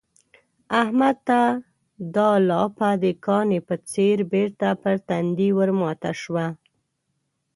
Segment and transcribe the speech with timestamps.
[0.81, 1.39] احمد ته
[2.15, 6.45] دا لاپه د کاني په څېر بېرته پر تندي ورماته شوه.